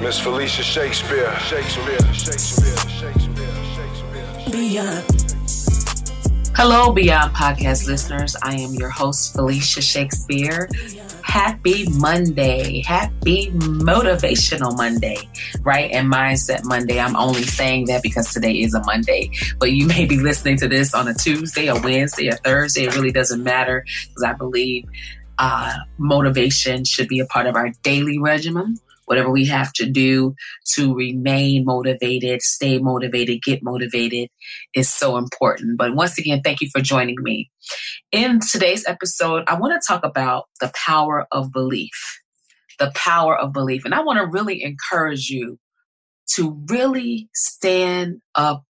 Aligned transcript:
Miss 0.00 0.18
Felicia 0.18 0.62
Shakespeare. 0.62 1.30
Shakespeare. 1.40 1.98
Shakespeare. 2.14 2.74
Shakespeare. 2.88 3.64
Shakespeare. 3.76 4.50
Beyond. 4.50 5.34
Hello, 6.56 6.90
Beyond 6.90 7.34
Podcast 7.34 7.86
listeners. 7.86 8.34
I 8.42 8.54
am 8.54 8.72
your 8.72 8.88
host, 8.88 9.34
Felicia 9.34 9.82
Shakespeare. 9.82 10.70
Happy 11.22 11.84
Monday. 11.90 12.80
Happy 12.80 13.50
Motivational 13.50 14.74
Monday, 14.74 15.18
right? 15.60 15.90
And 15.90 16.10
Mindset 16.10 16.64
Monday. 16.64 16.98
I'm 16.98 17.14
only 17.14 17.42
saying 17.42 17.84
that 17.88 18.02
because 18.02 18.32
today 18.32 18.54
is 18.54 18.72
a 18.72 18.82
Monday, 18.84 19.30
but 19.58 19.72
you 19.72 19.86
may 19.86 20.06
be 20.06 20.16
listening 20.16 20.56
to 20.60 20.68
this 20.68 20.94
on 20.94 21.08
a 21.08 21.14
Tuesday, 21.14 21.66
a 21.66 21.74
Wednesday, 21.74 22.28
a 22.28 22.36
Thursday. 22.36 22.84
It 22.84 22.96
really 22.96 23.12
doesn't 23.12 23.44
matter 23.44 23.84
because 24.08 24.22
I 24.22 24.32
believe 24.32 24.86
uh, 25.38 25.74
motivation 25.98 26.86
should 26.86 27.08
be 27.08 27.20
a 27.20 27.26
part 27.26 27.46
of 27.46 27.54
our 27.54 27.68
daily 27.82 28.18
regimen 28.18 28.78
whatever 29.10 29.28
we 29.28 29.44
have 29.44 29.72
to 29.72 29.86
do 29.86 30.36
to 30.74 30.94
remain 30.94 31.64
motivated, 31.64 32.40
stay 32.42 32.78
motivated, 32.78 33.42
get 33.42 33.60
motivated 33.60 34.28
is 34.72 34.88
so 34.88 35.16
important. 35.16 35.76
But 35.76 35.96
once 35.96 36.16
again, 36.16 36.42
thank 36.44 36.60
you 36.60 36.68
for 36.72 36.80
joining 36.80 37.16
me. 37.18 37.50
In 38.12 38.38
today's 38.38 38.86
episode, 38.86 39.42
I 39.48 39.58
want 39.58 39.72
to 39.74 39.84
talk 39.84 40.04
about 40.04 40.44
the 40.60 40.70
power 40.86 41.26
of 41.32 41.50
belief. 41.50 42.20
The 42.78 42.92
power 42.94 43.36
of 43.36 43.52
belief. 43.52 43.84
And 43.84 43.94
I 43.94 44.00
want 44.00 44.20
to 44.20 44.26
really 44.26 44.62
encourage 44.62 45.28
you 45.28 45.58
to 46.36 46.56
really 46.68 47.28
stand 47.34 48.20
up, 48.36 48.62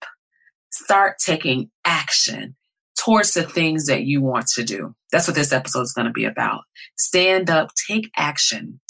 start 0.73 1.17
taking 1.19 1.71
action 1.85 2.57
towards 2.99 3.35
the 3.35 3.43
things 3.43 3.87
that 3.87 4.05
you 4.05 4.23
want 4.23 4.47
to 4.55 4.65
do. 4.65 4.95
That's 5.13 5.29
what 5.29 5.37
this 5.37 5.53
episode 5.53 5.83
is 5.83 5.93
going 5.93 6.07
to 6.07 6.13
be 6.13 6.25
about. 6.25 6.63
Stand 6.97 7.51
up, 7.51 7.73
take 7.91 8.11
action 8.17 8.81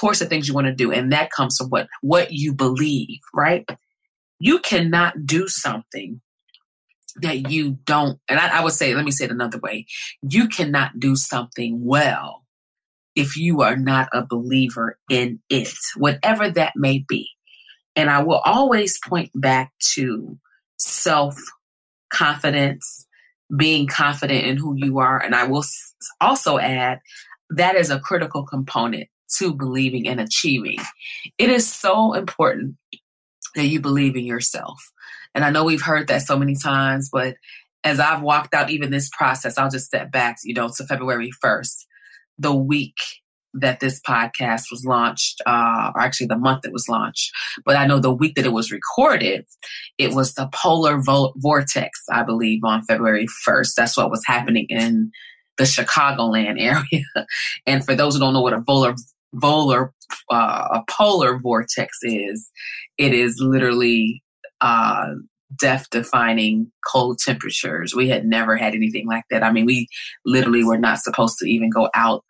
towards 0.00 0.18
the 0.18 0.26
things 0.26 0.48
you 0.48 0.54
want 0.54 0.66
to 0.66 0.74
do. 0.74 0.90
And 0.90 1.12
that 1.12 1.30
comes 1.30 1.58
from 1.58 1.68
what, 1.68 1.86
what 2.00 2.32
you 2.32 2.54
believe, 2.54 3.20
right? 3.34 3.68
You 4.38 4.58
cannot 4.60 5.26
do 5.26 5.46
something 5.46 6.22
that 7.16 7.50
you 7.50 7.72
don't, 7.84 8.18
and 8.28 8.40
I, 8.40 8.60
I 8.60 8.64
would 8.64 8.72
say, 8.72 8.94
let 8.94 9.04
me 9.04 9.10
say 9.10 9.26
it 9.26 9.30
another 9.30 9.58
way. 9.58 9.86
You 10.22 10.48
cannot 10.48 10.98
do 10.98 11.16
something 11.16 11.84
well 11.84 12.44
if 13.14 13.36
you 13.36 13.60
are 13.60 13.76
not 13.76 14.08
a 14.14 14.24
believer 14.24 14.98
in 15.10 15.40
it, 15.50 15.68
whatever 15.96 16.48
that 16.50 16.72
may 16.76 17.04
be. 17.06 17.28
And 17.94 18.08
I 18.08 18.22
will 18.22 18.40
always 18.44 18.98
point 19.06 19.30
back 19.34 19.72
to 19.94 20.38
self 20.78 21.36
confidence, 22.10 23.06
being 23.54 23.86
confident 23.86 24.46
in 24.46 24.56
who 24.56 24.74
you 24.76 24.98
are. 25.00 25.18
And 25.22 25.34
I 25.34 25.44
will 25.44 25.64
also 26.20 26.58
add 26.58 27.00
that 27.50 27.74
is 27.74 27.90
a 27.90 28.00
critical 28.00 28.44
component 28.44 29.08
to 29.38 29.54
believing 29.54 30.08
and 30.08 30.20
achieving. 30.20 30.78
It 31.38 31.50
is 31.50 31.70
so 31.70 32.14
important 32.14 32.76
that 33.54 33.66
you 33.66 33.80
believe 33.80 34.16
in 34.16 34.24
yourself. 34.24 34.80
And 35.34 35.44
I 35.44 35.50
know 35.50 35.64
we've 35.64 35.82
heard 35.82 36.08
that 36.08 36.22
so 36.22 36.38
many 36.38 36.56
times, 36.56 37.08
but 37.12 37.36
as 37.84 38.00
I've 38.00 38.22
walked 38.22 38.54
out 38.54 38.70
even 38.70 38.90
this 38.90 39.10
process, 39.10 39.56
I'll 39.56 39.70
just 39.70 39.86
step 39.86 40.12
back, 40.12 40.38
you 40.44 40.54
know, 40.54 40.68
to 40.76 40.84
February 40.84 41.30
1st, 41.42 41.84
the 42.38 42.54
week 42.54 42.96
that 43.54 43.80
this 43.80 44.00
podcast 44.00 44.64
was 44.70 44.84
launched, 44.84 45.40
uh, 45.44 45.90
or 45.94 46.00
actually 46.00 46.28
the 46.28 46.36
month 46.36 46.64
it 46.64 46.72
was 46.72 46.88
launched. 46.88 47.32
But 47.64 47.76
I 47.76 47.86
know 47.86 47.98
the 47.98 48.12
week 48.12 48.36
that 48.36 48.46
it 48.46 48.52
was 48.52 48.70
recorded, 48.70 49.44
it 49.98 50.14
was 50.14 50.34
the 50.34 50.48
polar 50.52 51.00
vo- 51.00 51.32
vortex, 51.36 52.02
I 52.10 52.22
believe, 52.22 52.62
on 52.64 52.82
February 52.82 53.26
1st. 53.46 53.74
That's 53.76 53.96
what 53.96 54.10
was 54.10 54.24
happening 54.24 54.66
in 54.68 55.10
the 55.58 55.64
Chicagoland 55.64 56.60
area. 56.60 57.04
and 57.66 57.84
for 57.84 57.94
those 57.94 58.14
who 58.14 58.20
don't 58.20 58.34
know 58.34 58.40
what 58.40 58.52
a 58.52 58.62
polar 58.62 58.94
polar 59.38 59.92
uh, 60.30 60.68
a 60.72 60.82
polar 60.90 61.38
vortex 61.38 61.98
is, 62.02 62.50
it 62.98 63.14
is 63.14 63.38
literally 63.40 64.22
uh, 64.60 65.14
death 65.58 65.86
defining 65.90 66.70
cold 66.90 67.18
temperatures. 67.18 67.94
We 67.94 68.08
had 68.08 68.24
never 68.24 68.56
had 68.56 68.74
anything 68.74 69.06
like 69.06 69.24
that. 69.30 69.42
I 69.42 69.52
mean, 69.52 69.66
we 69.66 69.88
literally 70.24 70.64
were 70.64 70.78
not 70.78 70.98
supposed 70.98 71.38
to 71.38 71.46
even 71.46 71.70
go 71.70 71.88
out 71.94 72.24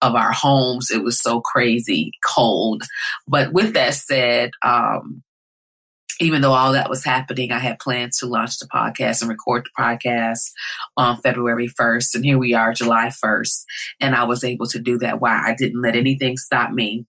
of 0.00 0.14
our 0.14 0.32
homes. 0.32 0.90
It 0.90 1.02
was 1.02 1.20
so 1.20 1.40
crazy 1.40 2.12
cold. 2.24 2.82
But 3.26 3.52
with 3.52 3.74
that 3.74 3.94
said, 3.94 4.50
um, 4.62 5.22
even 6.22 6.40
though 6.40 6.52
all 6.52 6.72
that 6.72 6.88
was 6.88 7.04
happening, 7.04 7.50
I 7.50 7.58
had 7.58 7.78
plans 7.80 8.18
to 8.18 8.26
launch 8.26 8.58
the 8.58 8.66
podcast 8.66 9.20
and 9.20 9.28
record 9.28 9.66
the 9.66 9.82
podcast 9.82 10.52
on 10.96 11.20
February 11.20 11.68
1st. 11.68 12.14
And 12.14 12.24
here 12.24 12.38
we 12.38 12.54
are, 12.54 12.72
July 12.72 13.08
1st. 13.08 13.64
And 14.00 14.14
I 14.14 14.24
was 14.24 14.44
able 14.44 14.66
to 14.66 14.78
do 14.78 14.98
that. 14.98 15.20
Why 15.20 15.32
I 15.32 15.54
didn't 15.56 15.82
let 15.82 15.96
anything 15.96 16.36
stop 16.36 16.70
me. 16.70 17.06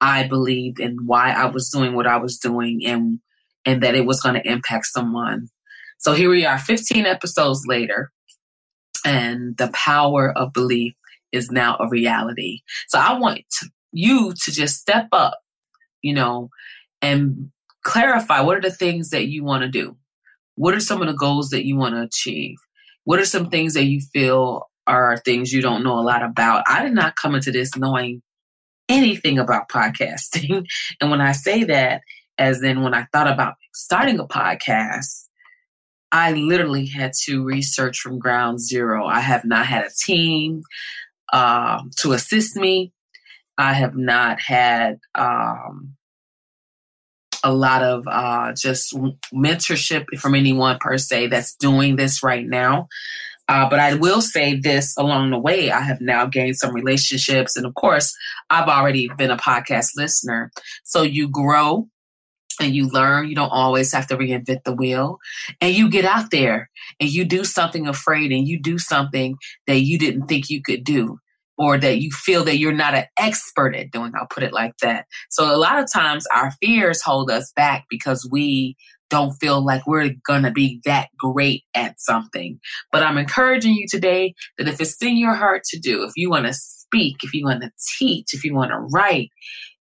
I 0.00 0.26
believed 0.26 0.80
in 0.80 1.06
why 1.06 1.32
I 1.32 1.46
was 1.46 1.68
doing 1.68 1.94
what 1.94 2.06
I 2.06 2.16
was 2.16 2.38
doing 2.38 2.84
and 2.84 3.20
and 3.66 3.82
that 3.82 3.94
it 3.94 4.04
was 4.04 4.20
going 4.20 4.34
to 4.34 4.50
impact 4.50 4.86
someone. 4.86 5.48
So 5.98 6.12
here 6.12 6.28
we 6.28 6.44
are, 6.44 6.58
15 6.58 7.06
episodes 7.06 7.64
later, 7.66 8.12
and 9.06 9.56
the 9.56 9.68
power 9.72 10.36
of 10.36 10.52
belief 10.52 10.94
is 11.32 11.50
now 11.50 11.76
a 11.80 11.88
reality. 11.88 12.60
So 12.88 12.98
I 12.98 13.18
want 13.18 13.40
to, 13.60 13.70
you 13.92 14.34
to 14.44 14.52
just 14.52 14.78
step 14.78 15.08
up, 15.12 15.38
you 16.02 16.12
know, 16.12 16.50
and 17.00 17.50
clarify 17.84 18.40
what 18.40 18.56
are 18.56 18.62
the 18.62 18.70
things 18.70 19.10
that 19.10 19.28
you 19.28 19.44
want 19.44 19.62
to 19.62 19.68
do? 19.68 19.96
What 20.56 20.74
are 20.74 20.80
some 20.80 21.00
of 21.00 21.08
the 21.08 21.14
goals 21.14 21.50
that 21.50 21.66
you 21.66 21.76
want 21.76 21.94
to 21.94 22.02
achieve? 22.02 22.56
What 23.04 23.20
are 23.20 23.26
some 23.26 23.50
things 23.50 23.74
that 23.74 23.84
you 23.84 24.00
feel 24.12 24.68
are 24.86 25.18
things 25.18 25.52
you 25.52 25.62
don't 25.62 25.84
know 25.84 25.98
a 25.98 26.02
lot 26.02 26.22
about? 26.22 26.64
I 26.68 26.82
did 26.82 26.92
not 26.92 27.16
come 27.16 27.34
into 27.34 27.52
this 27.52 27.76
knowing 27.76 28.22
anything 28.88 29.38
about 29.38 29.68
podcasting. 29.68 30.64
and 31.00 31.10
when 31.10 31.20
I 31.20 31.32
say 31.32 31.64
that, 31.64 32.02
as 32.38 32.62
in 32.62 32.82
when 32.82 32.94
I 32.94 33.06
thought 33.12 33.28
about 33.28 33.54
starting 33.72 34.18
a 34.18 34.26
podcast, 34.26 35.26
I 36.10 36.32
literally 36.32 36.86
had 36.86 37.12
to 37.24 37.44
research 37.44 37.98
from 37.98 38.18
ground 38.18 38.60
zero. 38.60 39.06
I 39.06 39.20
have 39.20 39.44
not 39.44 39.66
had 39.66 39.84
a 39.84 39.90
team 39.90 40.62
um, 41.32 41.90
to 41.98 42.12
assist 42.12 42.56
me. 42.56 42.92
I 43.58 43.72
have 43.72 43.96
not 43.96 44.40
had 44.40 44.98
um, 45.14 45.96
a 47.44 47.52
lot 47.52 47.82
of 47.82 48.04
uh, 48.08 48.52
just 48.54 48.96
mentorship 49.32 50.06
from 50.18 50.34
anyone 50.34 50.78
per 50.80 50.98
se 50.98 51.28
that's 51.28 51.54
doing 51.54 51.96
this 51.96 52.22
right 52.22 52.46
now. 52.46 52.88
Uh, 53.46 53.68
but 53.68 53.78
I 53.78 53.94
will 53.94 54.22
say 54.22 54.58
this 54.58 54.96
along 54.96 55.30
the 55.30 55.38
way, 55.38 55.70
I 55.70 55.82
have 55.82 56.00
now 56.00 56.24
gained 56.24 56.56
some 56.56 56.74
relationships. 56.74 57.56
And 57.56 57.66
of 57.66 57.74
course, 57.74 58.16
I've 58.48 58.68
already 58.68 59.08
been 59.18 59.30
a 59.30 59.36
podcast 59.36 59.88
listener. 59.96 60.50
So 60.84 61.02
you 61.02 61.28
grow 61.28 61.86
and 62.58 62.74
you 62.74 62.88
learn. 62.88 63.28
You 63.28 63.34
don't 63.34 63.52
always 63.52 63.92
have 63.92 64.06
to 64.08 64.16
reinvent 64.16 64.64
the 64.64 64.72
wheel. 64.72 65.18
And 65.60 65.74
you 65.74 65.90
get 65.90 66.06
out 66.06 66.30
there 66.30 66.70
and 66.98 67.10
you 67.10 67.26
do 67.26 67.44
something 67.44 67.86
afraid 67.86 68.32
and 68.32 68.48
you 68.48 68.58
do 68.58 68.78
something 68.78 69.36
that 69.66 69.80
you 69.80 69.98
didn't 69.98 70.26
think 70.26 70.48
you 70.48 70.62
could 70.62 70.82
do 70.82 71.18
or 71.58 71.78
that 71.78 72.00
you 72.00 72.10
feel 72.10 72.44
that 72.44 72.58
you're 72.58 72.72
not 72.72 72.94
an 72.94 73.04
expert 73.18 73.74
at 73.74 73.90
doing. 73.90 74.12
I'll 74.18 74.26
put 74.26 74.42
it 74.42 74.52
like 74.52 74.76
that. 74.78 75.06
So 75.30 75.54
a 75.54 75.58
lot 75.58 75.78
of 75.78 75.90
times 75.92 76.26
our 76.34 76.52
fears 76.62 77.02
hold 77.02 77.30
us 77.30 77.52
back 77.54 77.84
because 77.88 78.28
we 78.30 78.76
don't 79.10 79.32
feel 79.32 79.64
like 79.64 79.86
we're 79.86 80.14
to 80.28 80.50
be 80.50 80.80
that 80.84 81.08
great 81.18 81.62
at 81.74 82.00
something. 82.00 82.58
But 82.90 83.02
I'm 83.02 83.18
encouraging 83.18 83.74
you 83.74 83.86
today 83.88 84.34
that 84.58 84.66
if 84.66 84.80
it's 84.80 85.00
in 85.02 85.16
your 85.16 85.34
heart 85.34 85.62
to 85.66 85.78
do, 85.78 86.02
if 86.02 86.12
you 86.16 86.30
want 86.30 86.46
to 86.46 86.54
speak, 86.54 87.16
if 87.22 87.32
you 87.32 87.44
want 87.44 87.62
to 87.62 87.70
teach, 87.98 88.34
if 88.34 88.44
you 88.44 88.54
want 88.54 88.72
to 88.72 88.78
write, 88.92 89.30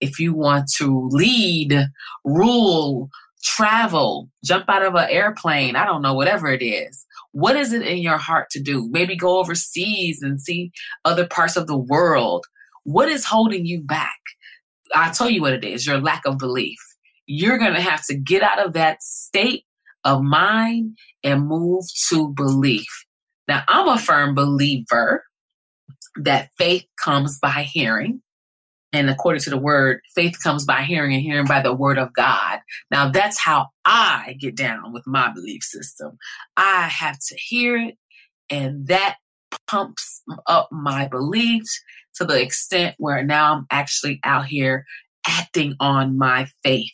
if 0.01 0.19
you 0.19 0.35
want 0.35 0.69
to 0.79 1.09
lead, 1.13 1.87
rule, 2.25 3.09
travel, 3.43 4.29
jump 4.45 4.69
out 4.69 4.83
of 4.83 4.95
an 4.95 5.09
airplane, 5.11 5.77
I 5.77 5.85
don't 5.85 6.03
know, 6.03 6.15
whatever 6.15 6.49
it 6.49 6.63
is. 6.63 7.07
What 7.33 7.57
is 7.57 7.73
it 7.73 7.83
in 7.83 7.99
your 7.99 8.19
heart 8.19 8.49
to 8.51 8.61
do? 8.61 8.89
Maybe 8.91 9.17
go 9.17 9.39
overseas 9.39 10.23
and 10.23 10.41
see 10.41 10.73
other 11.05 11.27
parts 11.27 11.57
of 11.57 11.67
the 11.67 11.79
world. 11.79 12.47
What 12.85 13.09
is 13.09 13.25
holding 13.25 13.67
you 13.67 13.83
back? 13.83 14.19
I'll 14.95 15.13
tell 15.13 15.31
you 15.31 15.41
what 15.41 15.53
it 15.53 15.65
is 15.65 15.87
your 15.87 16.01
lack 16.01 16.23
of 16.27 16.39
belief. 16.39 16.79
You're 17.27 17.59
going 17.59 17.75
to 17.75 17.81
have 17.81 18.04
to 18.07 18.16
get 18.16 18.43
out 18.43 18.65
of 18.65 18.72
that 18.72 19.03
state 19.03 19.65
of 20.04 20.22
mind 20.22 20.97
and 21.22 21.47
move 21.47 21.84
to 22.09 22.28
belief. 22.34 23.04
Now, 23.47 23.63
I'm 23.69 23.89
a 23.89 23.99
firm 23.99 24.34
believer 24.34 25.25
that 26.16 26.51
faith 26.59 26.87
comes 27.03 27.39
by 27.41 27.63
hearing 27.63 28.22
and 28.92 29.09
according 29.09 29.42
to 29.42 29.51
the 29.51 29.59
word, 29.59 30.01
faith 30.15 30.37
comes 30.42 30.65
by 30.65 30.83
hearing 30.83 31.15
and 31.15 31.22
hearing 31.22 31.47
by 31.47 31.60
the 31.60 31.72
word 31.72 31.98
of 31.98 32.13
God. 32.13 32.60
Now 32.91 33.09
that's 33.09 33.39
how 33.39 33.69
I 33.84 34.37
get 34.39 34.57
down 34.57 34.92
with 34.92 35.07
my 35.07 35.33
belief 35.33 35.63
system. 35.63 36.19
I 36.57 36.89
have 36.89 37.19
to 37.28 37.37
hear 37.37 37.77
it 37.77 37.97
and 38.51 38.87
that 38.89 39.16
pumps 39.66 40.22
up 40.47 40.69
my 40.72 41.07
beliefs 41.09 41.81
to 42.16 42.25
the 42.25 42.41
extent 42.41 42.97
where 42.98 43.22
now 43.22 43.54
I'm 43.54 43.66
actually 43.71 44.21
out 44.25 44.47
here 44.47 44.84
acting 45.27 45.75
on 45.81 46.19
my 46.19 46.48
faith. 46.65 46.91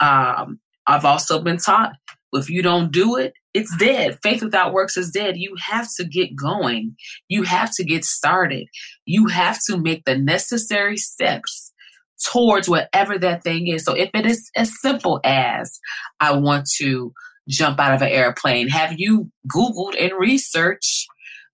Um, 0.00 0.60
I've 0.86 1.04
also 1.04 1.40
been 1.40 1.58
taught 1.58 1.92
if 2.32 2.50
you 2.50 2.62
don't 2.62 2.92
do 2.92 3.16
it, 3.16 3.34
it's 3.54 3.74
dead. 3.76 4.18
Faith 4.22 4.42
without 4.42 4.72
works 4.72 4.96
is 4.96 5.10
dead. 5.10 5.36
You 5.36 5.54
have 5.60 5.88
to 5.96 6.04
get 6.04 6.34
going. 6.34 6.96
You 7.28 7.42
have 7.42 7.74
to 7.76 7.84
get 7.84 8.04
started. 8.04 8.66
You 9.04 9.26
have 9.26 9.58
to 9.68 9.76
make 9.76 10.04
the 10.04 10.16
necessary 10.16 10.96
steps 10.96 11.72
towards 12.30 12.68
whatever 12.68 13.18
that 13.18 13.42
thing 13.42 13.66
is. 13.66 13.84
So 13.84 13.94
if 13.94 14.10
it 14.14 14.26
is 14.26 14.50
as 14.56 14.72
simple 14.80 15.20
as 15.24 15.78
I 16.20 16.32
want 16.36 16.66
to 16.78 17.12
jump 17.48 17.78
out 17.80 17.94
of 17.94 18.02
an 18.02 18.08
airplane, 18.08 18.68
have 18.68 18.94
you 18.96 19.30
Googled 19.52 20.00
and 20.00 20.12
researched 20.18 21.06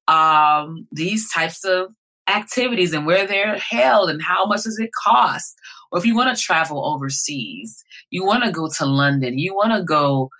um, 0.06 0.86
these 0.92 1.30
types 1.32 1.64
of 1.64 1.92
activities 2.28 2.92
and 2.92 3.06
where 3.06 3.26
they're 3.26 3.58
held 3.58 4.10
and 4.10 4.22
how 4.22 4.46
much 4.46 4.64
does 4.64 4.78
it 4.78 4.90
cost? 5.04 5.54
Or 5.90 5.98
if 5.98 6.04
you 6.04 6.14
want 6.14 6.36
to 6.36 6.42
travel 6.42 6.84
overseas, 6.84 7.82
you 8.10 8.24
want 8.24 8.44
to 8.44 8.52
go 8.52 8.68
to 8.78 8.86
London, 8.86 9.38
you 9.38 9.54
want 9.54 9.72
to 9.72 9.82
go 9.82 10.30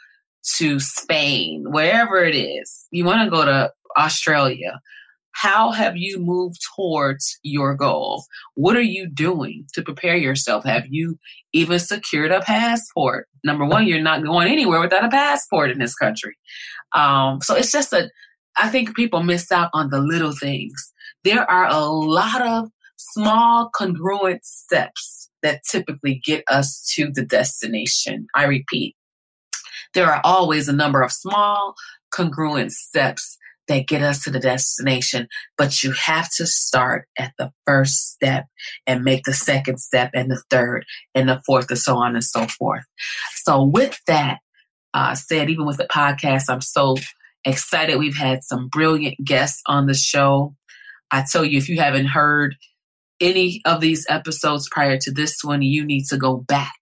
to 0.57 0.81
Spain, 0.81 1.67
wherever 1.69 2.25
it 2.25 2.35
is, 2.35 2.87
you 2.91 3.05
want 3.05 3.23
to 3.23 3.31
go 3.31 3.45
to 3.45 3.73
Australia. 3.97 4.81
How 5.33 5.71
have 5.71 5.97
you 5.97 6.19
moved 6.19 6.59
towards 6.75 7.39
your 7.43 7.75
goal? 7.75 8.25
What 8.55 8.77
are 8.77 8.81
you 8.81 9.09
doing 9.09 9.67
to 9.75 9.83
prepare 9.83 10.17
yourself? 10.17 10.65
Have 10.65 10.87
you 10.89 11.19
even 11.53 11.79
secured 11.79 12.33
a 12.33 12.41
passport? 12.41 13.29
Number 13.45 13.65
one, 13.65 13.87
you're 13.87 14.01
not 14.03 14.25
going 14.25 14.49
anywhere 14.49 14.81
without 14.81 15.05
a 15.05 15.09
passport 15.09 15.71
in 15.71 15.79
this 15.79 15.95
country. 15.95 16.37
Um, 16.93 17.41
so 17.41 17.55
it's 17.55 17.71
just 17.71 17.93
a, 17.93 18.11
I 18.59 18.69
think 18.69 18.97
people 18.97 19.23
miss 19.23 19.53
out 19.53 19.71
on 19.73 19.91
the 19.91 20.01
little 20.01 20.33
things. 20.33 20.93
There 21.23 21.49
are 21.49 21.69
a 21.69 21.85
lot 21.85 22.43
of 22.43 22.71
small 22.97 23.71
congruent 23.73 24.45
steps 24.45 25.31
that 25.43 25.63
typically 25.71 26.21
get 26.25 26.43
us 26.51 26.85
to 26.97 27.13
the 27.13 27.25
destination. 27.25 28.27
I 28.35 28.45
repeat, 28.45 28.97
there 29.95 30.07
are 30.07 30.21
always 30.25 30.69
a 30.69 30.73
number 30.73 31.03
of 31.03 31.13
small 31.13 31.75
congruent 32.11 32.73
steps 32.73 33.37
that 33.69 33.87
get 33.87 34.03
us 34.03 34.23
to 34.25 34.31
the 34.31 34.41
destination, 34.41 35.29
but 35.57 35.83
you 35.83 35.93
have 35.93 36.29
to 36.37 36.47
start 36.47 37.07
at 37.19 37.33
the 37.39 37.51
first 37.67 38.13
step 38.13 38.47
and 38.87 39.05
make 39.05 39.25
the 39.25 39.35
second 39.35 39.79
step 39.79 40.11
and 40.15 40.31
the 40.31 40.43
third 40.51 40.85
and 41.15 41.29
the 41.29 41.41
fourth 41.47 41.71
and 41.71 41.79
so 41.79 41.97
on 41.97 42.15
and 42.15 42.25
so 42.25 42.47
forth. 42.47 42.85
So 43.45 43.63
with 43.63 44.01
that 44.07 44.39
uh, 44.95 45.15
said, 45.15 45.51
even 45.51 45.67
with 45.67 45.77
the 45.77 45.85
podcast, 45.85 46.45
I'm 46.49 46.63
so 46.63 46.97
excited. 47.45 47.99
We've 47.99 48.17
had 48.17 48.43
some 48.43 48.69
brilliant 48.69 49.17
guests 49.25 49.61
on 49.67 49.87
the 49.87 49.95
show. 49.95 50.55
I 51.11 51.25
tell 51.31 51.45
you, 51.45 51.59
if 51.59 51.69
you 51.69 51.79
haven't 51.79 52.07
heard 52.07 52.57
any 53.21 53.61
of 53.65 53.81
these 53.81 54.07
episodes 54.09 54.69
prior 54.71 54.99
to 54.99 55.11
this 55.11 55.39
one, 55.43 55.63
you 55.63 55.85
need 55.85 56.05
to 56.07 56.17
go 56.17 56.37
back 56.37 56.79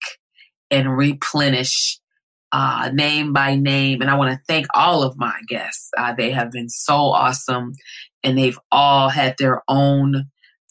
and 0.70 0.97
replenish 0.97 1.99
uh, 2.56 2.91
name 2.94 3.35
by 3.35 3.55
name. 3.55 4.00
And 4.00 4.11
I 4.11 4.14
want 4.14 4.31
to 4.32 4.41
thank 4.49 4.67
all 4.73 5.03
of 5.03 5.19
my 5.19 5.38
guests. 5.47 5.91
Uh, 5.94 6.14
they 6.14 6.31
have 6.31 6.50
been 6.50 6.70
so 6.70 6.94
awesome 6.94 7.75
and 8.25 8.38
they've 8.38 8.58
all 8.73 9.11
had 9.11 9.35
their 9.38 9.62
own 9.69 10.25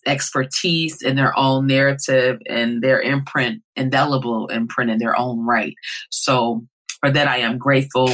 expertise 0.08 1.04
and 1.04 1.16
their 1.16 1.38
own 1.38 1.68
narrative 1.68 2.40
and 2.50 2.82
their 2.82 3.00
imprint, 3.00 3.62
indelible 3.76 4.48
imprint 4.48 4.90
in 4.90 4.98
their 4.98 5.16
own 5.16 5.46
right. 5.46 5.76
So 6.10 6.66
for 7.02 7.12
that, 7.12 7.28
I 7.28 7.38
am 7.38 7.60
grateful. 7.60 8.10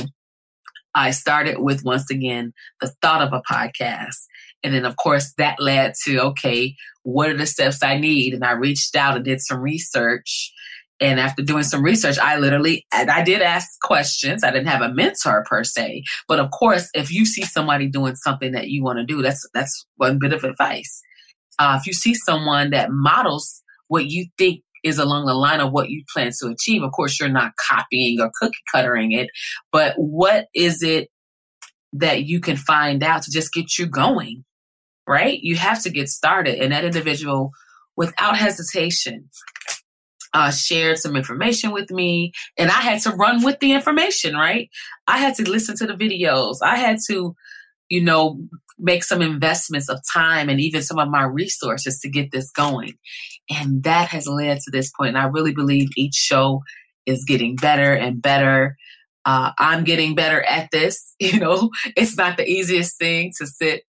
I 0.93 1.11
started 1.11 1.59
with 1.59 1.85
once 1.85 2.11
again 2.11 2.51
the 2.81 2.91
thought 3.01 3.21
of 3.21 3.31
a 3.31 3.41
podcast. 3.49 4.17
And 4.63 4.73
then, 4.75 4.83
of 4.83 4.97
course, 4.97 5.33
that 5.37 5.61
led 5.61 5.93
to 6.03 6.19
okay, 6.19 6.75
what 7.03 7.29
are 7.29 7.37
the 7.37 7.45
steps 7.45 7.81
I 7.81 7.97
need? 7.97 8.33
And 8.33 8.43
I 8.43 8.51
reached 8.51 8.97
out 8.97 9.15
and 9.15 9.23
did 9.23 9.39
some 9.39 9.61
research. 9.61 10.51
And 11.01 11.19
after 11.19 11.41
doing 11.41 11.63
some 11.63 11.83
research, 11.83 12.17
I 12.19 12.37
literally, 12.37 12.85
I 12.93 13.23
did 13.23 13.41
ask 13.41 13.67
questions. 13.81 14.43
I 14.43 14.51
didn't 14.51 14.67
have 14.67 14.81
a 14.81 14.93
mentor 14.93 15.43
per 15.49 15.63
se, 15.63 16.03
but 16.27 16.39
of 16.39 16.51
course, 16.51 16.89
if 16.93 17.11
you 17.11 17.25
see 17.25 17.41
somebody 17.41 17.87
doing 17.87 18.15
something 18.15 18.51
that 18.51 18.67
you 18.67 18.83
want 18.83 18.99
to 18.99 19.05
do, 19.05 19.21
that's 19.21 19.47
that's 19.53 19.85
one 19.97 20.19
bit 20.19 20.33
of 20.33 20.43
advice. 20.43 21.01
Uh, 21.57 21.77
if 21.79 21.87
you 21.87 21.93
see 21.93 22.13
someone 22.13 22.69
that 22.69 22.89
models 22.91 23.61
what 23.87 24.05
you 24.05 24.27
think 24.37 24.61
is 24.83 24.97
along 24.97 25.25
the 25.25 25.33
line 25.33 25.59
of 25.59 25.71
what 25.71 25.89
you 25.89 26.03
plan 26.13 26.31
to 26.39 26.47
achieve, 26.47 26.83
of 26.83 26.91
course, 26.91 27.19
you're 27.19 27.29
not 27.29 27.51
copying 27.69 28.21
or 28.21 28.31
cookie 28.39 28.53
cuttering 28.71 29.11
it, 29.11 29.29
but 29.71 29.93
what 29.97 30.47
is 30.53 30.81
it 30.81 31.09
that 31.93 32.23
you 32.23 32.39
can 32.39 32.55
find 32.55 33.03
out 33.03 33.23
to 33.23 33.31
just 33.31 33.51
get 33.51 33.77
you 33.77 33.85
going? 33.85 34.43
right? 35.07 35.39
You 35.41 35.57
have 35.57 35.83
to 35.83 35.89
get 35.89 36.07
started. 36.09 36.59
And 36.59 36.71
that 36.71 36.85
individual, 36.85 37.51
without 37.97 38.37
hesitation, 38.37 39.29
uh, 40.33 40.51
shared 40.51 40.97
some 40.97 41.15
information 41.15 41.71
with 41.71 41.91
me, 41.91 42.31
and 42.57 42.69
I 42.69 42.81
had 42.81 43.01
to 43.01 43.11
run 43.11 43.43
with 43.43 43.59
the 43.59 43.73
information, 43.73 44.35
right? 44.35 44.69
I 45.07 45.17
had 45.17 45.35
to 45.35 45.49
listen 45.49 45.75
to 45.77 45.87
the 45.87 45.93
videos. 45.93 46.57
I 46.61 46.77
had 46.77 46.97
to, 47.07 47.35
you 47.89 48.03
know, 48.03 48.39
make 48.81 49.03
some 49.03 49.21
investments 49.21 49.89
of 49.89 49.99
time 50.11 50.49
and 50.49 50.59
even 50.59 50.81
some 50.81 50.99
of 50.99 51.09
my 51.09 51.23
resources 51.23 51.99
to 51.99 52.09
get 52.09 52.31
this 52.31 52.51
going. 52.51 52.93
And 53.49 53.83
that 53.83 54.09
has 54.09 54.27
led 54.27 54.59
to 54.61 54.71
this 54.71 54.91
point. 54.91 55.09
And 55.09 55.17
I 55.17 55.25
really 55.25 55.53
believe 55.53 55.89
each 55.95 56.15
show 56.15 56.63
is 57.05 57.25
getting 57.25 57.55
better 57.55 57.93
and 57.93 58.21
better. 58.21 58.77
Uh, 59.25 59.51
I'm 59.57 59.83
getting 59.83 60.15
better 60.15 60.41
at 60.43 60.69
this. 60.71 61.15
You 61.21 61.39
know, 61.39 61.69
it's 61.95 62.17
not 62.17 62.37
the 62.37 62.47
easiest 62.47 62.97
thing 62.97 63.31
to 63.37 63.45
sit 63.45 63.83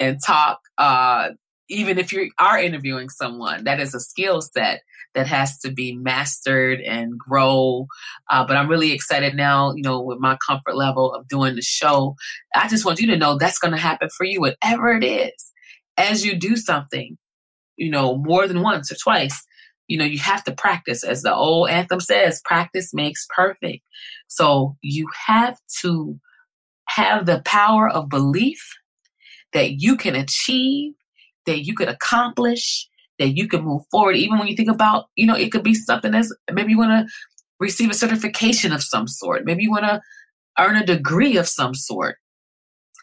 and 0.00 0.18
talk. 0.24 0.60
Uh, 0.78 1.30
even 1.68 1.98
if 1.98 2.12
you 2.12 2.30
are 2.38 2.58
interviewing 2.58 3.10
someone, 3.10 3.64
that 3.64 3.78
is 3.78 3.94
a 3.94 4.00
skill 4.00 4.40
set 4.40 4.80
that 5.14 5.26
has 5.26 5.58
to 5.58 5.70
be 5.70 5.96
mastered 5.96 6.80
and 6.80 7.18
grow. 7.18 7.86
Uh, 8.30 8.46
but 8.46 8.56
I'm 8.56 8.68
really 8.68 8.92
excited 8.92 9.34
now, 9.34 9.72
you 9.74 9.82
know, 9.82 10.00
with 10.00 10.18
my 10.20 10.36
comfort 10.46 10.76
level 10.76 11.12
of 11.12 11.28
doing 11.28 11.56
the 11.56 11.62
show. 11.62 12.14
I 12.54 12.68
just 12.68 12.84
want 12.84 13.00
you 13.00 13.06
to 13.08 13.16
know 13.16 13.36
that's 13.36 13.58
going 13.58 13.72
to 13.72 13.78
happen 13.80 14.08
for 14.16 14.24
you, 14.24 14.40
whatever 14.40 14.90
it 14.90 15.04
is. 15.04 15.52
As 15.96 16.24
you 16.24 16.36
do 16.36 16.56
something, 16.56 17.18
you 17.76 17.90
know, 17.90 18.16
more 18.18 18.46
than 18.46 18.62
once 18.62 18.92
or 18.92 18.96
twice, 18.96 19.44
you 19.88 19.98
know, 19.98 20.04
you 20.04 20.18
have 20.18 20.44
to 20.44 20.54
practice. 20.54 21.02
As 21.02 21.22
the 21.22 21.34
old 21.34 21.70
anthem 21.70 22.00
says, 22.00 22.42
practice 22.44 22.92
makes 22.92 23.26
perfect. 23.34 23.82
So 24.28 24.76
you 24.82 25.08
have 25.26 25.58
to 25.80 26.20
have 26.88 27.26
the 27.26 27.42
power 27.44 27.88
of 27.88 28.08
belief 28.08 28.76
that 29.52 29.80
you 29.80 29.96
can 29.96 30.14
achieve, 30.14 30.92
that 31.46 31.64
you 31.64 31.74
could 31.74 31.88
accomplish, 31.88 32.88
that 33.18 33.36
you 33.36 33.48
can 33.48 33.64
move 33.64 33.82
forward. 33.90 34.16
Even 34.16 34.38
when 34.38 34.48
you 34.48 34.56
think 34.56 34.70
about, 34.70 35.06
you 35.16 35.26
know, 35.26 35.34
it 35.34 35.50
could 35.50 35.62
be 35.62 35.74
something 35.74 36.12
that's 36.12 36.34
maybe 36.52 36.72
you 36.72 36.78
want 36.78 37.06
to 37.08 37.12
receive 37.60 37.90
a 37.90 37.94
certification 37.94 38.72
of 38.72 38.82
some 38.82 39.08
sort, 39.08 39.44
maybe 39.44 39.62
you 39.62 39.70
want 39.70 39.84
to 39.84 40.00
earn 40.58 40.76
a 40.76 40.86
degree 40.86 41.36
of 41.36 41.48
some 41.48 41.74
sort. 41.74 42.16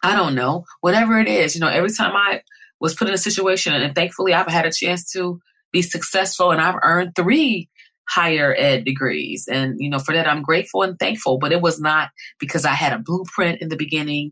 I 0.03 0.15
don't 0.15 0.35
know, 0.35 0.65
whatever 0.81 1.19
it 1.19 1.27
is. 1.27 1.55
You 1.55 1.61
know, 1.61 1.67
every 1.67 1.89
time 1.91 2.15
I 2.15 2.41
was 2.79 2.93
put 2.93 3.07
in 3.07 3.13
a 3.13 3.17
situation, 3.17 3.73
and 3.73 3.95
thankfully 3.95 4.33
I've 4.33 4.47
had 4.47 4.65
a 4.65 4.71
chance 4.71 5.11
to 5.13 5.39
be 5.71 5.81
successful, 5.81 6.51
and 6.51 6.61
I've 6.61 6.79
earned 6.83 7.15
three 7.15 7.69
higher 8.07 8.55
ed 8.57 8.85
degrees. 8.85 9.47
And, 9.51 9.75
you 9.79 9.89
know, 9.89 9.99
for 9.99 10.13
that, 10.13 10.27
I'm 10.27 10.43
grateful 10.43 10.83
and 10.83 10.97
thankful. 10.99 11.37
But 11.39 11.51
it 11.51 11.61
was 11.61 11.79
not 11.79 12.09
because 12.39 12.65
I 12.65 12.73
had 12.73 12.93
a 12.93 12.99
blueprint 12.99 13.61
in 13.61 13.69
the 13.69 13.75
beginning. 13.75 14.31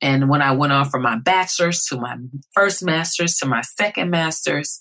And 0.00 0.28
when 0.28 0.42
I 0.42 0.52
went 0.52 0.72
on 0.72 0.88
from 0.88 1.02
my 1.02 1.16
bachelor's 1.16 1.84
to 1.86 1.96
my 1.96 2.16
first 2.54 2.82
master's 2.82 3.36
to 3.36 3.46
my 3.46 3.60
second 3.60 4.10
master's, 4.10 4.80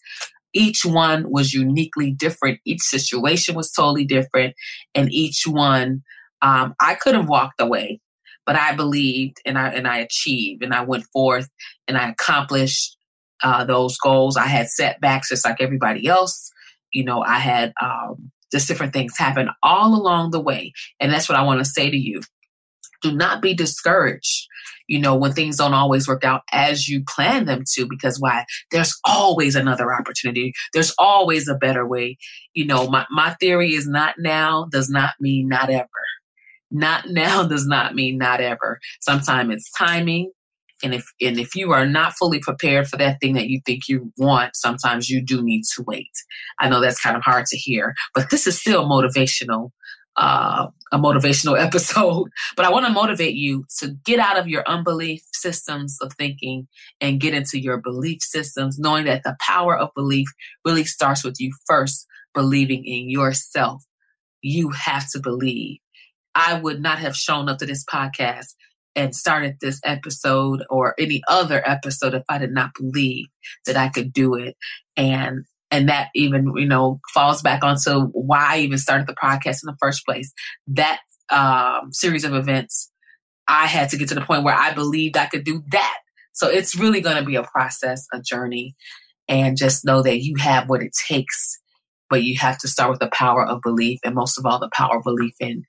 each 0.53 0.85
one 0.85 1.29
was 1.29 1.53
uniquely 1.53 2.11
different. 2.11 2.59
Each 2.65 2.81
situation 2.81 3.55
was 3.55 3.71
totally 3.71 4.05
different. 4.05 4.55
And 4.93 5.11
each 5.11 5.43
one, 5.47 6.03
um, 6.41 6.73
I 6.79 6.95
could 6.95 7.15
have 7.15 7.29
walked 7.29 7.61
away, 7.61 7.99
but 8.45 8.55
I 8.55 8.75
believed 8.75 9.37
and 9.45 9.57
I, 9.57 9.69
and 9.69 9.87
I 9.87 9.99
achieved 9.99 10.63
and 10.63 10.73
I 10.73 10.81
went 10.81 11.05
forth 11.13 11.49
and 11.87 11.97
I 11.97 12.09
accomplished 12.09 12.97
uh, 13.43 13.63
those 13.65 13.97
goals. 13.97 14.37
I 14.37 14.47
had 14.47 14.67
setbacks 14.67 15.29
just 15.29 15.45
like 15.45 15.61
everybody 15.61 16.07
else. 16.07 16.51
You 16.91 17.03
know, 17.03 17.21
I 17.21 17.39
had 17.39 17.73
um, 17.81 18.31
just 18.51 18.67
different 18.67 18.93
things 18.93 19.17
happen 19.17 19.49
all 19.63 19.95
along 19.95 20.31
the 20.31 20.41
way. 20.41 20.73
And 20.99 21.11
that's 21.11 21.29
what 21.29 21.37
I 21.37 21.43
want 21.43 21.59
to 21.59 21.65
say 21.65 21.89
to 21.89 21.97
you 21.97 22.21
do 23.01 23.11
not 23.11 23.41
be 23.41 23.53
discouraged, 23.53 24.47
you 24.91 24.99
know, 24.99 25.15
when 25.15 25.31
things 25.31 25.55
don't 25.55 25.73
always 25.73 26.05
work 26.05 26.25
out 26.25 26.41
as 26.51 26.89
you 26.89 27.01
plan 27.07 27.45
them 27.45 27.63
to, 27.75 27.87
because 27.87 28.19
why? 28.19 28.43
There's 28.71 28.93
always 29.05 29.55
another 29.55 29.93
opportunity. 29.93 30.51
There's 30.73 30.93
always 30.99 31.47
a 31.47 31.55
better 31.55 31.87
way. 31.87 32.17
You 32.53 32.65
know, 32.65 32.87
my, 32.87 33.05
my 33.09 33.33
theory 33.39 33.73
is 33.73 33.87
not 33.87 34.15
now 34.19 34.67
does 34.69 34.89
not 34.89 35.13
mean 35.21 35.47
not 35.47 35.69
ever. 35.69 35.87
Not 36.71 37.05
now 37.09 37.47
does 37.47 37.65
not 37.65 37.95
mean 37.95 38.17
not 38.17 38.41
ever. 38.41 38.81
Sometimes 38.99 39.53
it's 39.53 39.71
timing. 39.71 40.33
And 40.83 40.93
if 40.93 41.05
and 41.21 41.39
if 41.39 41.55
you 41.55 41.71
are 41.71 41.85
not 41.85 42.17
fully 42.17 42.39
prepared 42.39 42.89
for 42.89 42.97
that 42.97 43.21
thing 43.21 43.35
that 43.35 43.47
you 43.47 43.61
think 43.65 43.87
you 43.87 44.11
want, 44.17 44.57
sometimes 44.57 45.09
you 45.09 45.23
do 45.23 45.41
need 45.41 45.63
to 45.75 45.83
wait. 45.87 46.11
I 46.59 46.67
know 46.67 46.81
that's 46.81 46.99
kind 46.99 47.15
of 47.15 47.21
hard 47.23 47.45
to 47.45 47.55
hear, 47.57 47.93
but 48.13 48.29
this 48.29 48.45
is 48.45 48.59
still 48.59 48.83
motivational 48.89 49.69
uh, 50.21 50.67
a 50.93 50.99
motivational 50.99 51.59
episode, 51.65 52.29
but 52.55 52.65
I 52.65 52.71
want 52.71 52.85
to 52.85 52.93
motivate 52.93 53.35
you 53.35 53.65
to 53.79 53.95
get 54.05 54.19
out 54.19 54.37
of 54.37 54.47
your 54.47 54.63
unbelief 54.67 55.21
systems 55.33 55.97
of 55.99 56.13
thinking 56.13 56.67
and 57.01 57.19
get 57.19 57.33
into 57.33 57.59
your 57.59 57.77
belief 57.77 58.21
systems, 58.21 58.79
knowing 58.79 59.05
that 59.05 59.23
the 59.23 59.35
power 59.41 59.77
of 59.77 59.89
belief 59.95 60.27
really 60.63 60.85
starts 60.85 61.25
with 61.25 61.35
you 61.39 61.51
first 61.65 62.07
believing 62.33 62.85
in 62.85 63.09
yourself. 63.09 63.83
You 64.41 64.69
have 64.69 65.09
to 65.11 65.19
believe. 65.19 65.79
I 66.33 66.53
would 66.53 66.81
not 66.81 66.99
have 66.99 67.15
shown 67.15 67.49
up 67.49 67.57
to 67.57 67.65
this 67.65 67.83
podcast 67.83 68.53
and 68.95 69.15
started 69.15 69.57
this 69.59 69.81
episode 69.83 70.63
or 70.69 70.95
any 70.99 71.21
other 71.27 71.67
episode 71.67 72.13
if 72.13 72.23
I 72.29 72.37
did 72.37 72.51
not 72.51 72.71
believe 72.77 73.27
that 73.65 73.75
I 73.75 73.89
could 73.89 74.13
do 74.13 74.35
it. 74.35 74.55
And 74.95 75.45
and 75.71 75.89
that 75.89 76.09
even 76.13 76.53
you 76.55 76.67
know 76.67 76.99
falls 77.13 77.41
back 77.41 77.63
onto 77.63 78.07
why 78.07 78.55
I 78.55 78.59
even 78.59 78.77
started 78.77 79.07
the 79.07 79.15
podcast 79.15 79.63
in 79.63 79.67
the 79.67 79.77
first 79.79 80.05
place. 80.05 80.31
That 80.67 80.99
um, 81.29 81.91
series 81.93 82.25
of 82.25 82.33
events, 82.33 82.91
I 83.47 83.67
had 83.67 83.89
to 83.89 83.97
get 83.97 84.09
to 84.09 84.15
the 84.15 84.21
point 84.21 84.43
where 84.43 84.55
I 84.55 84.73
believed 84.73 85.17
I 85.17 85.27
could 85.27 85.45
do 85.45 85.63
that. 85.71 85.99
So 86.33 86.47
it's 86.47 86.75
really 86.75 87.01
going 87.01 87.17
to 87.17 87.25
be 87.25 87.35
a 87.35 87.43
process, 87.43 88.05
a 88.13 88.21
journey, 88.21 88.75
and 89.27 89.57
just 89.57 89.85
know 89.85 90.01
that 90.01 90.21
you 90.21 90.35
have 90.39 90.69
what 90.69 90.83
it 90.83 90.91
takes. 91.07 91.59
But 92.09 92.23
you 92.23 92.37
have 92.39 92.57
to 92.59 92.67
start 92.67 92.91
with 92.91 92.99
the 92.99 93.09
power 93.13 93.45
of 93.47 93.61
belief, 93.61 93.99
and 94.03 94.13
most 94.13 94.37
of 94.37 94.45
all, 94.45 94.59
the 94.59 94.69
power 94.73 94.97
of 94.97 95.03
belief 95.03 95.33
in 95.39 95.63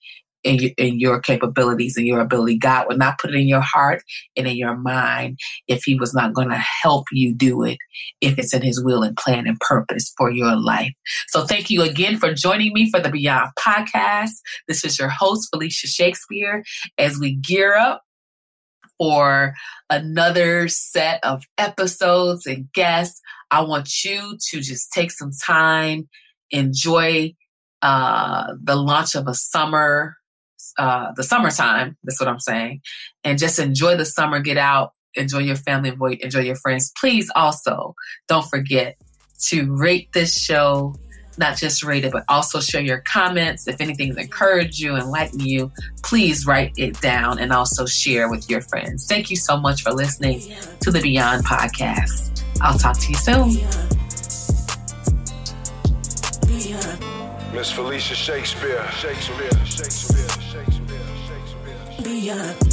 in, 0.44 0.58
in 0.76 0.98
your 0.98 1.20
capabilities 1.20 1.96
and 1.96 2.06
your 2.06 2.20
ability. 2.20 2.58
God 2.58 2.86
would 2.88 2.98
not 2.98 3.18
put 3.18 3.30
it 3.30 3.36
in 3.38 3.46
your 3.46 3.60
heart 3.60 4.02
and 4.36 4.46
in 4.46 4.56
your 4.56 4.76
mind 4.76 5.38
if 5.68 5.84
He 5.84 5.94
was 5.94 6.14
not 6.14 6.34
going 6.34 6.50
to 6.50 6.56
help 6.56 7.06
you 7.12 7.34
do 7.34 7.62
it, 7.62 7.78
if 8.20 8.38
it's 8.38 8.54
in 8.54 8.62
His 8.62 8.82
will 8.82 9.02
and 9.02 9.16
plan 9.16 9.46
and 9.46 9.58
purpose 9.60 10.12
for 10.16 10.30
your 10.30 10.56
life. 10.56 10.92
So, 11.28 11.44
thank 11.44 11.70
you 11.70 11.82
again 11.82 12.18
for 12.18 12.32
joining 12.32 12.72
me 12.72 12.90
for 12.90 13.00
the 13.00 13.10
Beyond 13.10 13.50
podcast. 13.58 14.32
This 14.68 14.84
is 14.84 14.98
your 14.98 15.08
host, 15.08 15.48
Felicia 15.52 15.86
Shakespeare, 15.86 16.64
as 16.98 17.18
we 17.18 17.34
gear 17.34 17.76
up 17.76 18.02
for 18.98 19.54
another 19.90 20.68
set 20.68 21.18
of 21.24 21.42
episodes 21.58 22.46
and 22.46 22.72
guests. 22.72 23.20
I 23.50 23.62
want 23.62 24.04
you 24.04 24.38
to 24.50 24.60
just 24.60 24.92
take 24.92 25.10
some 25.10 25.32
time, 25.44 26.08
enjoy 26.50 27.34
uh, 27.82 28.54
the 28.62 28.76
launch 28.76 29.14
of 29.14 29.26
a 29.26 29.34
summer 29.34 30.16
uh, 30.78 31.12
the 31.16 31.22
summertime. 31.22 31.96
That's 32.04 32.20
what 32.20 32.28
I'm 32.28 32.40
saying. 32.40 32.80
And 33.24 33.38
just 33.38 33.58
enjoy 33.58 33.96
the 33.96 34.04
summer. 34.04 34.40
Get 34.40 34.56
out, 34.56 34.92
enjoy 35.14 35.40
your 35.40 35.56
family, 35.56 35.92
enjoy 36.22 36.40
your 36.40 36.56
friends. 36.56 36.92
Please 36.98 37.30
also 37.34 37.94
don't 38.28 38.48
forget 38.48 38.96
to 39.48 39.74
rate 39.74 40.12
this 40.12 40.36
show. 40.36 40.94
Not 41.38 41.56
just 41.56 41.82
rate 41.82 42.04
it, 42.04 42.12
but 42.12 42.24
also 42.28 42.60
share 42.60 42.82
your 42.82 42.98
comments. 42.98 43.66
If 43.66 43.80
anything's 43.80 44.18
encouraged 44.18 44.78
you, 44.78 44.96
enlightened 44.96 45.40
you, 45.40 45.72
please 46.04 46.46
write 46.46 46.72
it 46.76 47.00
down 47.00 47.38
and 47.38 47.52
also 47.52 47.86
share 47.86 48.28
with 48.28 48.50
your 48.50 48.60
friends. 48.60 49.06
Thank 49.06 49.30
you 49.30 49.36
so 49.36 49.56
much 49.56 49.82
for 49.82 49.92
listening 49.92 50.42
to 50.80 50.90
the 50.90 51.00
Beyond 51.00 51.46
Podcast. 51.46 52.44
I'll 52.60 52.78
talk 52.78 52.98
to 52.98 53.08
you 53.08 53.14
soon. 56.98 57.11
Miss 57.52 57.70
Felicia 57.70 58.14
Shakespeare. 58.14 58.82
Shakespeare. 58.92 59.50
Shakespeare. 59.66 60.28
Shakespeare. 60.40 61.00
Shakespeare. 61.28 62.02
Beyond. 62.02 62.71